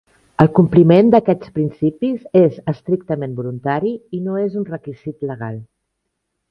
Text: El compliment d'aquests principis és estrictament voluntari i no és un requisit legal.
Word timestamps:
El 0.43 0.47
compliment 0.59 1.11
d'aquests 1.15 1.51
principis 1.57 2.25
és 2.41 2.57
estrictament 2.73 3.39
voluntari 3.43 3.93
i 4.21 4.27
no 4.29 4.43
és 4.49 4.59
un 4.63 4.71
requisit 4.75 5.33
legal. 5.33 5.67